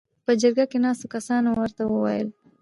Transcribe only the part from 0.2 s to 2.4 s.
.په جرګه کې ناستو کسانو ورته ووېل: